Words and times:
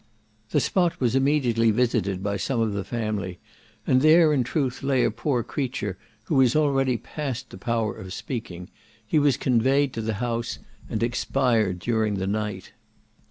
The 0.49 0.59
spot 0.59 0.99
was 0.99 1.15
immediately 1.15 1.69
visited 1.69 2.23
by 2.23 2.35
some 2.35 2.59
of 2.59 2.73
the 2.73 2.83
family, 2.83 3.37
and 3.85 4.01
there 4.01 4.33
in 4.33 4.43
truth 4.43 4.81
lay 4.81 5.03
a 5.03 5.11
poor 5.11 5.43
creature, 5.43 5.95
who 6.23 6.33
was 6.37 6.55
already 6.55 6.97
past 6.97 7.51
the 7.51 7.59
power 7.59 7.93
of 7.93 8.11
speaking; 8.11 8.71
he 9.05 9.19
was 9.19 9.37
conveyed 9.37 9.93
to 9.93 10.01
the 10.01 10.15
house 10.15 10.57
and 10.89 11.03
expired 11.03 11.77
during 11.77 12.15
the 12.15 12.25
night. 12.25 12.71